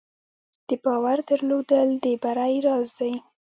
د 0.67 0.69
باور 0.83 1.17
درلودل 1.29 1.89
د 2.03 2.05
بری 2.23 2.55
راز 2.67 2.89
دی. 2.99 3.13